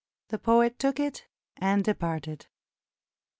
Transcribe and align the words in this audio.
The 0.29 0.39
poet 0.39 0.79
took 0.79 0.99
it 0.99 1.27
and 1.57 1.83
departed. 1.83 2.47